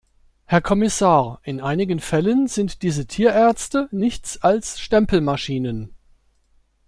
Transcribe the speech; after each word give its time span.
Herr 0.45 0.61
Kommissar, 0.61 1.39
in 1.43 1.61
einigen 1.61 1.99
Fällen 1.99 2.47
sind 2.47 2.81
diese 2.81 3.05
Tierärzte 3.05 3.87
nichts 3.91 4.41
als 4.41 4.79
Stempelmaschinen. 4.79 5.93